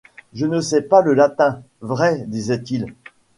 [0.33, 2.87] Je ne sais pas le latin, vrai, disait-il.